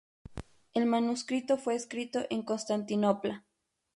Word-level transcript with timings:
El 0.73 0.87
manuscrito 0.87 1.59
fue 1.59 1.75
escrito 1.75 2.21
en 2.31 2.41
Constantinopla. 2.41 3.45